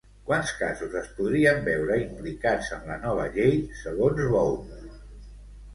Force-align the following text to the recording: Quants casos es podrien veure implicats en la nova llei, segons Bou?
Quants 0.27 0.51
casos 0.61 0.95
es 1.01 1.09
podrien 1.17 1.61
veure 1.67 1.97
implicats 2.07 2.73
en 2.79 2.91
la 2.93 2.99
nova 3.07 3.29
llei, 3.37 3.63
segons 3.85 4.25
Bou? 4.37 4.53